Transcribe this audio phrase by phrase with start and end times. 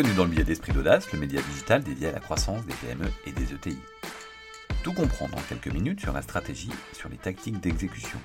[0.00, 3.04] Bienvenue dans le biais d'Esprit d'Audace, le média digital dédié à la croissance des PME
[3.26, 3.76] et des ETI.
[4.82, 8.18] Tout comprendre en quelques minutes sur la stratégie et sur les tactiques d'exécution.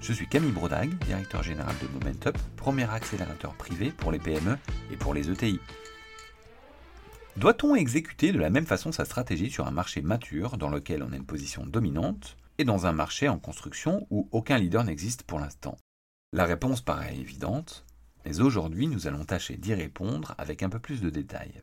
[0.00, 4.58] Je suis Camille Brodag, directeur général de Momentup, premier accélérateur privé pour les PME
[4.90, 5.60] et pour les ETI.
[7.36, 11.12] Doit-on exécuter de la même façon sa stratégie sur un marché mature dans lequel on
[11.12, 15.38] a une position dominante et dans un marché en construction où aucun leader n'existe pour
[15.38, 15.76] l'instant?
[16.32, 17.86] La réponse paraît évidente,
[18.28, 21.62] mais aujourd'hui nous allons tâcher d'y répondre avec un peu plus de détails.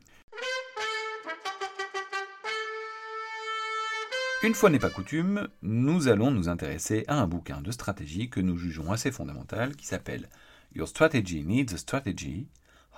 [4.42, 8.40] Une fois n'est pas coutume, nous allons nous intéresser à un bouquin de stratégie que
[8.40, 10.28] nous jugeons assez fondamental qui s'appelle
[10.74, 12.48] Your Strategy Needs a Strategy,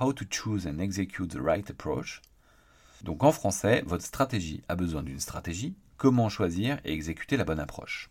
[0.00, 2.22] How to Choose and Execute the Right Approach.
[3.04, 7.60] Donc en français, votre stratégie a besoin d'une stratégie, comment choisir et exécuter la bonne
[7.60, 8.08] approche.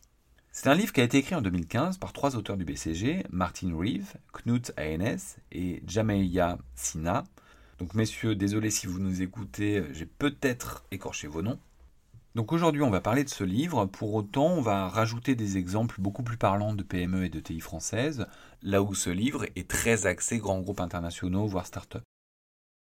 [0.60, 3.78] C'est un livre qui a été écrit en 2015 par trois auteurs du BCG, Martin
[3.78, 7.26] Reeve, Knut ANS et Jameya Sina.
[7.78, 11.60] Donc messieurs, désolé si vous nous écoutez, j'ai peut-être écorché vos noms.
[12.34, 16.02] Donc aujourd'hui on va parler de ce livre, pour autant on va rajouter des exemples
[16.02, 18.26] beaucoup plus parlants de PME et de TI françaises,
[18.64, 22.02] là où ce livre est très axé grands groupes internationaux, voire start-up.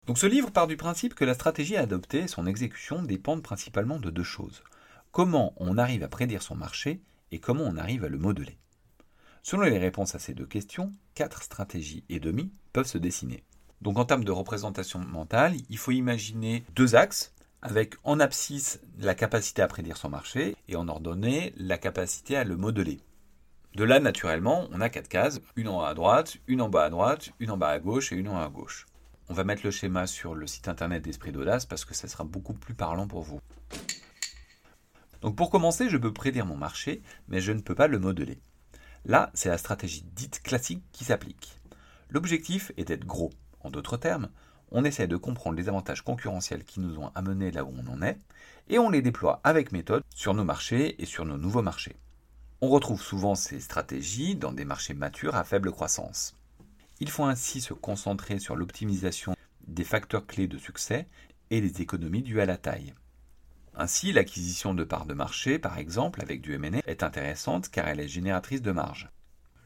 [0.06, 4.00] Donc ce livre part du principe que la stratégie adoptée et son exécution dépendent principalement
[4.00, 4.64] de deux choses.
[5.12, 8.58] Comment on arrive à prédire son marché et comment on arrive à le modeler.
[9.44, 13.44] Selon les réponses à ces deux questions, quatre stratégies et demie peuvent se dessiner.
[13.82, 19.16] Donc en termes de représentation mentale, il faut imaginer deux axes, avec en abscisse la
[19.16, 23.00] capacité à prédire son marché et en ordonnée la capacité à le modeler.
[23.76, 26.86] De là, naturellement, on a quatre cases, une en haut à droite, une en bas
[26.86, 28.86] à droite, une en bas à gauche et une en haut à gauche.
[29.30, 32.24] On va mettre le schéma sur le site internet d'Esprit d'Audace parce que ça sera
[32.24, 33.42] beaucoup plus parlant pour vous.
[35.22, 38.40] Donc pour commencer, je peux prédire mon marché, mais je ne peux pas le modeler.
[39.06, 41.60] Là, c'est la stratégie dite classique qui s'applique.
[42.10, 43.32] L'objectif est d'être gros.
[43.62, 44.30] En d'autres termes,
[44.72, 48.02] on essaie de comprendre les avantages concurrentiels qui nous ont amenés là où on en
[48.02, 48.18] est,
[48.70, 51.96] et on les déploie avec méthode sur nos marchés et sur nos nouveaux marchés.
[52.62, 56.36] On retrouve souvent ces stratégies dans des marchés matures à faible croissance.
[57.00, 59.36] Il faut ainsi se concentrer sur l'optimisation
[59.68, 61.08] des facteurs clés de succès
[61.52, 62.94] et les économies dues à la taille.
[63.80, 68.00] Ainsi, l'acquisition de parts de marché, par exemple, avec du M&A, est intéressante car elle
[68.00, 69.12] est génératrice de marge.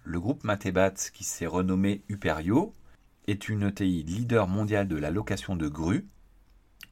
[0.03, 2.73] Le groupe Matebat, qui s'est renommé Uperio,
[3.27, 6.05] est une ETI leader mondial de la location de grues,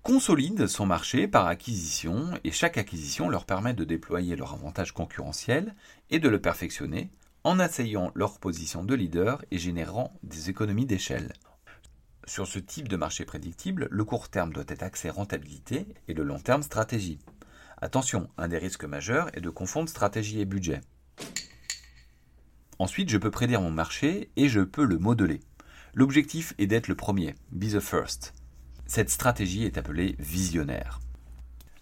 [0.01, 5.75] consolide son marché par acquisition et chaque acquisition leur permet de déployer leur avantage concurrentiel
[6.09, 7.09] et de le perfectionner
[7.43, 11.33] en asseyant leur position de leader et générant des économies d'échelle.
[12.29, 16.21] Sur ce type de marché prédictible, le court terme doit être axé rentabilité et le
[16.21, 17.17] long terme stratégie.
[17.81, 20.81] Attention, un des risques majeurs est de confondre stratégie et budget.
[22.77, 25.39] Ensuite, je peux prédire mon marché et je peux le modeler.
[25.95, 28.35] L'objectif est d'être le premier, be the first.
[28.85, 30.99] Cette stratégie est appelée visionnaire.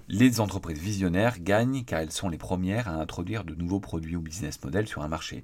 [0.08, 4.22] Les entreprises visionnaires gagnent car elles sont les premières à introduire de nouveaux produits ou
[4.22, 5.44] business models sur un marché.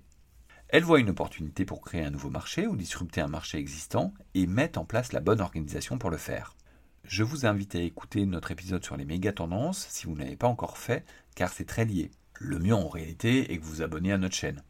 [0.73, 4.47] Elles voient une opportunité pour créer un nouveau marché ou disrupter un marché existant et
[4.47, 6.55] mettent en place la bonne organisation pour le faire.
[7.03, 10.35] Je vous invite à écouter notre épisode sur les méga tendances si vous ne l'avez
[10.35, 12.09] pas encore fait, car c'est très lié.
[12.39, 14.63] Le mieux en réalité est que vous vous abonnez à notre chaîne.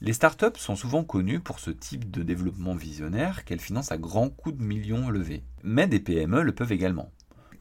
[0.00, 4.30] Les startups sont souvent connues pour ce type de développement visionnaire qu'elles financent à grands
[4.30, 5.44] coups de millions levés.
[5.62, 7.12] Mais des PME le peuvent également.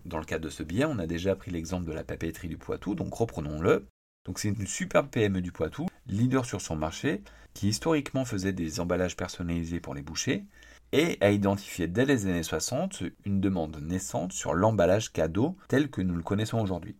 [0.05, 2.57] Dans le cadre de ce biais, on a déjà pris l'exemple de la papeterie du
[2.57, 3.85] Poitou, donc reprenons-le.
[4.25, 7.21] Donc c'est une superbe PME du Poitou, leader sur son marché,
[7.53, 10.43] qui historiquement faisait des emballages personnalisés pour les bouchers,
[10.91, 16.01] et a identifié dès les années 60 une demande naissante sur l'emballage cadeau tel que
[16.01, 16.95] nous le connaissons aujourd'hui.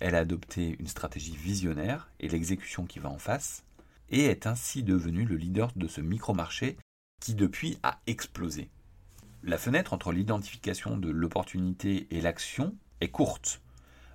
[0.00, 3.64] Elle a adopté une stratégie visionnaire et l'exécution qui va en face,
[4.10, 6.76] et est ainsi devenue le leader de ce micro-marché
[7.20, 8.68] qui depuis a explosé.
[9.42, 13.60] La fenêtre entre l'identification de l'opportunité et l'action est courte.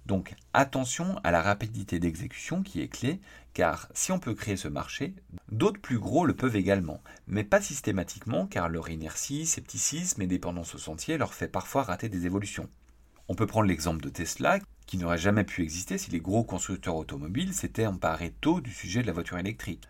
[0.07, 3.19] Donc attention à la rapidité d'exécution qui est clé,
[3.53, 5.13] car si on peut créer ce marché,
[5.51, 10.75] d'autres plus gros le peuvent également, mais pas systématiquement car leur inertie, scepticisme et dépendance
[10.75, 12.69] au sentier leur fait parfois rater des évolutions.
[13.27, 16.95] On peut prendre l'exemple de Tesla, qui n'aurait jamais pu exister si les gros constructeurs
[16.95, 19.89] automobiles s'étaient emparés tôt du sujet de la voiture électrique.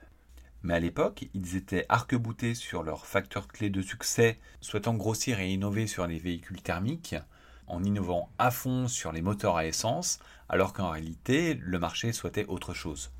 [0.64, 5.52] Mais à l'époque, ils étaient arc-boutés sur leurs facteurs clés de succès, souhaitant grossir et
[5.52, 7.16] innover sur les véhicules thermiques,
[7.68, 10.20] en innovant à fond sur les moteurs à essence,
[10.50, 13.12] alors qu'en réalité, le marché souhaitait autre chose.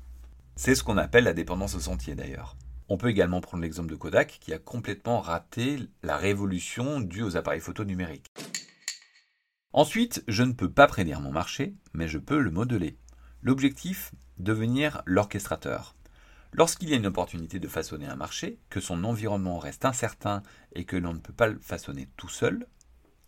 [0.56, 2.56] C'est ce qu'on appelle la dépendance au sentier d'ailleurs.
[2.88, 7.36] On peut également prendre l'exemple de Kodak qui a complètement raté la révolution due aux
[7.36, 8.26] appareils photo numériques.
[9.72, 12.96] Ensuite, je ne peux pas prédire mon marché, mais je peux le modeler.
[13.42, 15.94] L'objectif, devenir l'orchestrateur.
[16.52, 20.42] Lorsqu'il y a une opportunité de façonner un marché, que son environnement reste incertain
[20.74, 22.66] et que l'on ne peut pas le façonner tout seul,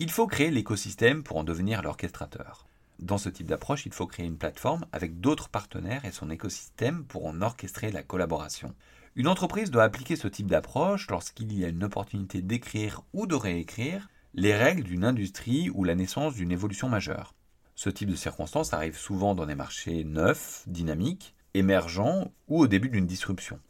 [0.03, 2.67] Il faut créer l'écosystème pour en devenir l'orchestrateur.
[3.01, 7.05] Dans ce type d'approche, il faut créer une plateforme avec d'autres partenaires et son écosystème
[7.05, 8.75] pour en orchestrer la collaboration.
[9.15, 13.35] Une entreprise doit appliquer ce type d'approche lorsqu'il y a une opportunité d'écrire ou de
[13.35, 17.35] réécrire les règles d'une industrie ou la naissance d'une évolution majeure.
[17.75, 22.89] Ce type de circonstance arrive souvent dans des marchés neufs, dynamiques, émergents ou au début
[22.89, 23.61] d'une disruption.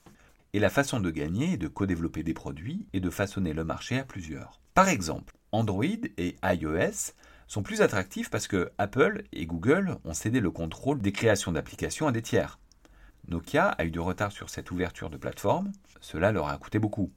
[0.52, 3.98] Et la façon de gagner est de co-développer des produits et de façonner le marché
[3.98, 4.60] à plusieurs.
[4.74, 5.84] Par exemple, Android
[6.16, 7.12] et iOS
[7.46, 12.06] sont plus attractifs parce que Apple et Google ont cédé le contrôle des créations d'applications
[12.06, 12.58] à des tiers.
[13.28, 17.12] Nokia a eu du retard sur cette ouverture de plateforme, cela leur a coûté beaucoup.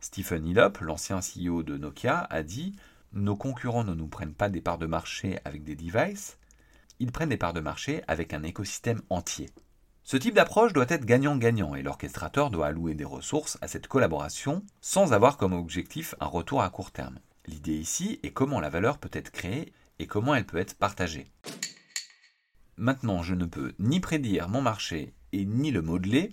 [0.00, 2.76] Stephen Hillop, l'ancien CEO de Nokia, a dit
[3.12, 6.38] Nos concurrents ne nous prennent pas des parts de marché avec des devices,
[7.00, 9.50] ils prennent des parts de marché avec un écosystème entier.
[10.04, 14.62] Ce type d'approche doit être gagnant-gagnant et l'orchestrateur doit allouer des ressources à cette collaboration
[14.80, 17.18] sans avoir comme objectif un retour à court terme.
[17.46, 21.26] L'idée ici est comment la valeur peut être créée et comment elle peut être partagée.
[22.76, 26.32] Maintenant, je ne peux ni prédire mon marché et ni le modeler.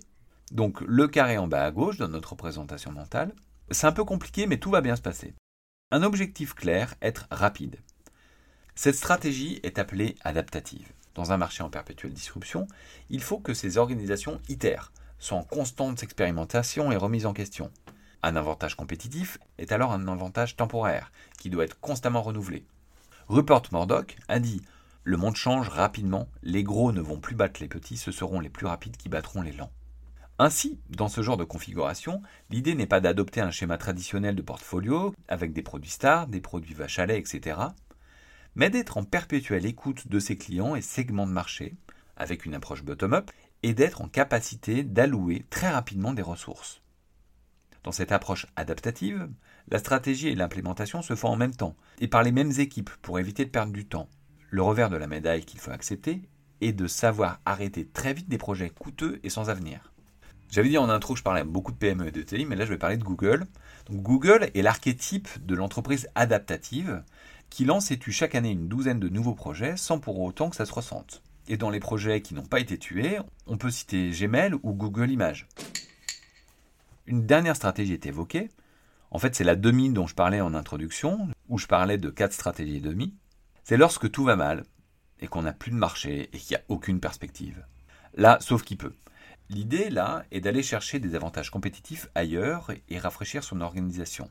[0.50, 3.34] Donc le carré en bas à gauche dans notre représentation mentale.
[3.70, 5.34] C'est un peu compliqué mais tout va bien se passer.
[5.90, 7.76] Un objectif clair, être rapide.
[8.74, 10.92] Cette stratégie est appelée adaptative.
[11.14, 12.66] Dans un marché en perpétuelle disruption,
[13.10, 17.70] il faut que ces organisations itèrent, soient en constante expérimentation et remise en question.
[18.24, 22.64] Un avantage compétitif est alors un avantage temporaire, qui doit être constamment renouvelé.
[23.28, 24.62] Rupert Murdoch a dit
[25.02, 28.50] Le monde change rapidement, les gros ne vont plus battre les petits, ce seront les
[28.50, 29.72] plus rapides qui battront les lents.
[30.38, 35.14] Ainsi, dans ce genre de configuration, l'idée n'est pas d'adopter un schéma traditionnel de portfolio
[35.28, 37.58] avec des produits stars, des produits vache à lait, etc.,
[38.54, 41.74] mais d'être en perpétuelle écoute de ses clients et segments de marché,
[42.16, 43.30] avec une approche bottom-up,
[43.62, 46.82] et d'être en capacité d'allouer très rapidement des ressources.
[47.84, 49.28] Dans cette approche adaptative,
[49.68, 53.18] la stratégie et l'implémentation se font en même temps, et par les mêmes équipes pour
[53.18, 54.08] éviter de perdre du temps.
[54.50, 56.22] Le revers de la médaille qu'il faut accepter
[56.60, 59.92] est de savoir arrêter très vite des projets coûteux et sans avenir.
[60.50, 62.66] J'avais dit en intro que je parlais beaucoup de PME et de TI, mais là
[62.66, 63.46] je vais parler de Google.
[63.90, 67.02] Google est l'archétype de l'entreprise adaptative
[67.48, 70.56] qui lance et tue chaque année une douzaine de nouveaux projets sans pour autant que
[70.56, 71.22] ça se ressente.
[71.48, 75.10] Et dans les projets qui n'ont pas été tués, on peut citer Gmail ou Google
[75.10, 75.48] Images.
[77.06, 78.48] Une dernière stratégie est évoquée.
[79.10, 82.32] En fait, c'est la demi dont je parlais en introduction, où je parlais de quatre
[82.32, 83.14] stratégies demi.
[83.64, 84.64] C'est lorsque tout va mal
[85.20, 87.64] et qu'on n'a plus de marché et qu'il n'y a aucune perspective.
[88.14, 88.94] Là, sauf qui peut.
[89.48, 94.30] L'idée, là, est d'aller chercher des avantages compétitifs ailleurs et rafraîchir son organisation.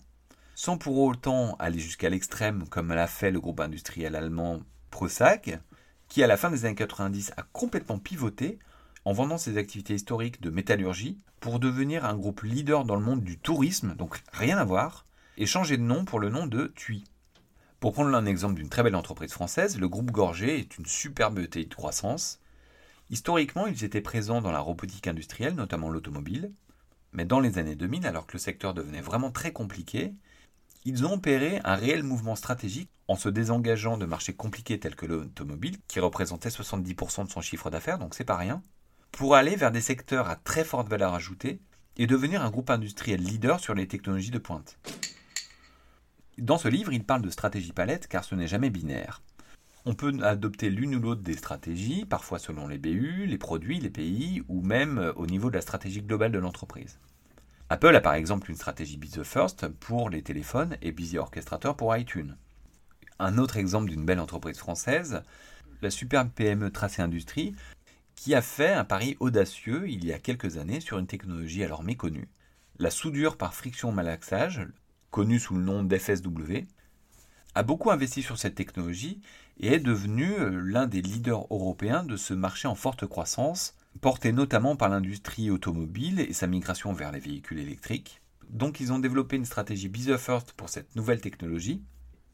[0.55, 4.59] Sans pour autant aller jusqu'à l'extrême comme l'a fait le groupe industriel allemand
[4.89, 5.59] Prosac,
[6.07, 8.59] qui à la fin des années 90 a complètement pivoté
[9.05, 13.23] en vendant ses activités historiques de métallurgie pour devenir un groupe leader dans le monde
[13.23, 15.05] du tourisme, donc rien à voir,
[15.37, 17.03] et changer de nom pour le nom de TUI.
[17.79, 21.39] Pour prendre un exemple d'une très belle entreprise française, le groupe Gorgé est une superbe
[21.39, 22.39] ETI de croissance.
[23.09, 26.51] Historiquement, ils étaient présents dans la robotique industrielle, notamment l'automobile,
[27.11, 30.13] mais dans les années 2000, alors que le secteur devenait vraiment très compliqué,
[30.85, 35.07] ils ont opéré un réel mouvement stratégique en se désengageant de marchés compliqués tels que
[35.07, 38.61] l'automobile, qui représentait 70% de son chiffre d'affaires, donc c'est pas rien,
[39.11, 41.59] pour aller vers des secteurs à très forte valeur ajoutée
[41.97, 44.77] et devenir un groupe industriel leader sur les technologies de pointe.
[46.37, 49.21] Dans ce livre, il parle de stratégie palette car ce n'est jamais binaire.
[49.85, 53.89] On peut adopter l'une ou l'autre des stratégies, parfois selon les BU, les produits, les
[53.89, 56.99] pays, ou même au niveau de la stratégie globale de l'entreprise.
[57.69, 61.75] Apple a par exemple une stratégie Be the First pour les téléphones et Busy Orchestrator
[61.75, 62.35] pour iTunes.
[63.17, 65.23] Un autre exemple d'une belle entreprise française,
[65.81, 67.55] la superbe PME Tracé Industrie
[68.21, 71.81] qui a fait un pari audacieux il y a quelques années sur une technologie alors
[71.81, 72.29] méconnue,
[72.77, 74.67] la soudure par friction malaxage,
[75.09, 76.67] connue sous le nom d'FSW,
[77.55, 79.21] a beaucoup investi sur cette technologie
[79.59, 84.31] et est devenu euh, l'un des leaders européens de ce marché en forte croissance, porté
[84.33, 88.21] notamment par l'industrie automobile et sa migration vers les véhicules électriques.
[88.51, 91.81] Donc ils ont développé une stratégie Be First pour cette nouvelle technologie,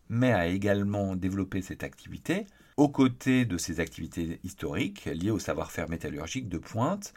[0.10, 2.46] mais a également développé cette activité
[2.78, 7.14] aux côtés de ses activités historiques liées au savoir-faire métallurgique de pointe,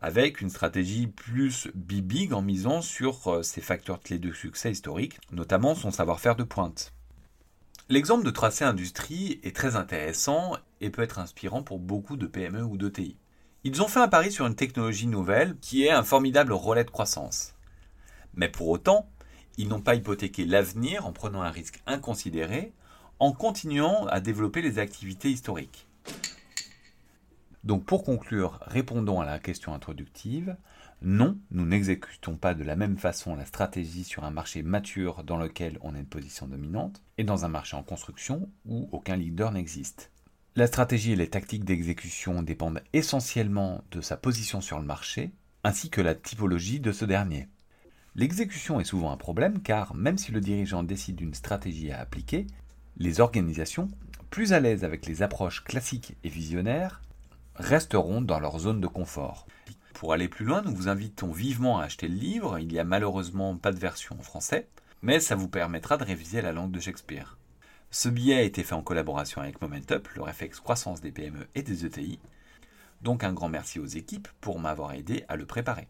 [0.00, 5.18] avec une stratégie plus bibig en misant sur euh, ses facteurs clés de succès historiques,
[5.30, 6.92] notamment son savoir-faire de pointe.
[7.88, 12.64] L'exemple de Tracé Industrie est très intéressant et peut être inspirant pour beaucoup de PME
[12.64, 13.16] ou d'ETI.
[13.62, 16.90] Ils ont fait un pari sur une technologie nouvelle qui est un formidable relais de
[16.90, 17.54] croissance.
[18.34, 19.08] Mais pour autant,
[19.56, 22.72] ils n'ont pas hypothéqué l'avenir en prenant un risque inconsidéré
[23.18, 25.86] en continuant à développer les activités historiques.
[27.64, 30.56] Donc pour conclure, répondons à la question introductive.
[31.02, 35.36] Non, nous n'exécutons pas de la même façon la stratégie sur un marché mature dans
[35.36, 39.50] lequel on a une position dominante et dans un marché en construction où aucun leader
[39.50, 40.12] n'existe.
[40.54, 45.32] La stratégie et les tactiques d'exécution dépendent essentiellement de sa position sur le marché
[45.64, 47.48] ainsi que la typologie de ce dernier.
[48.14, 52.46] L'exécution est souvent un problème car même si le dirigeant décide d'une stratégie à appliquer,
[52.98, 53.88] les organisations,
[54.30, 57.02] plus à l'aise avec les approches classiques et visionnaires,
[57.54, 59.46] resteront dans leur zone de confort.
[59.94, 62.58] Pour aller plus loin, nous vous invitons vivement à acheter le livre.
[62.58, 64.68] Il n'y a malheureusement pas de version en français,
[65.02, 67.38] mais ça vous permettra de réviser la langue de Shakespeare.
[67.90, 71.62] Ce billet a été fait en collaboration avec Momentup, le réflexe croissance des PME et
[71.62, 72.18] des ETI.
[73.02, 75.88] Donc un grand merci aux équipes pour m'avoir aidé à le préparer.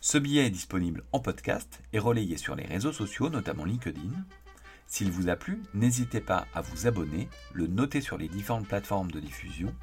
[0.00, 4.12] Ce billet est disponible en podcast et relayé sur les réseaux sociaux, notamment LinkedIn.
[4.92, 9.10] S'il vous a plu, n'hésitez pas à vous abonner, le noter sur les différentes plateformes
[9.10, 9.74] de diffusion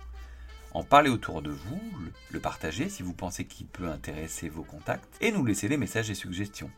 [0.71, 1.81] en parler autour de vous,
[2.29, 6.11] le partager si vous pensez qu'il peut intéresser vos contacts, et nous laisser des messages
[6.11, 6.69] et suggestions.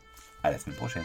[0.42, 1.04] À la semaine prochaine.